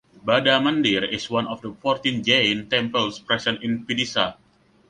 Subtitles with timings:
[0.27, 4.35] Bada Mandir is one of the fourteen Jain temples present in Vidisha.